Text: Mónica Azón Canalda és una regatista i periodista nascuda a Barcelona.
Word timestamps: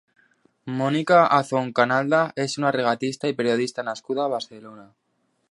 Mónica 0.77 1.19
Azón 1.39 1.67
Canalda 1.79 2.23
és 2.47 2.57
una 2.63 2.73
regatista 2.77 3.33
i 3.33 3.37
periodista 3.43 3.87
nascuda 3.91 4.27
a 4.27 4.33
Barcelona. 4.37 4.89